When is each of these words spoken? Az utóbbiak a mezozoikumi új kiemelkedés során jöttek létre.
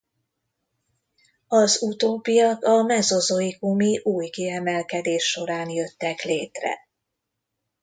Az 1.47 1.81
utóbbiak 1.81 2.63
a 2.63 2.83
mezozoikumi 2.83 3.99
új 4.03 4.29
kiemelkedés 4.29 5.23
során 5.23 5.69
jöttek 5.69 6.21
létre. 6.21 6.75